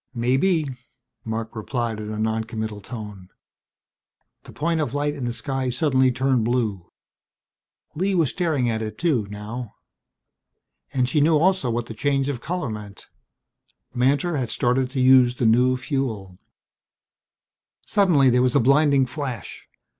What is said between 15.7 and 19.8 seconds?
fuel! Suddenly there was a blinding flash.